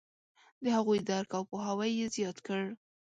[0.63, 2.63] د هغوی درک او پوهاوی یې زیات کړ.